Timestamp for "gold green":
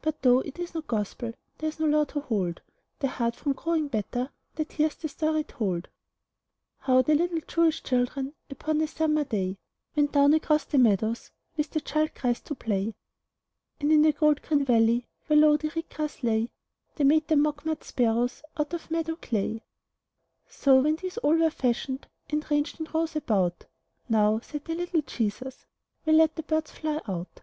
14.10-14.64